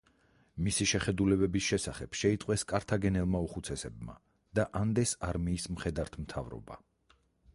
მისი 0.67 0.85
შეხედულებების 0.91 1.65
შესახებ 1.65 2.15
შეიტყვეს 2.21 2.63
კართაგენელმა 2.71 3.41
უხუცესებმა 3.49 4.15
და 4.61 4.67
ანდეს 4.81 5.15
არმიის 5.29 5.67
მხედართმთავრობა. 5.77 6.79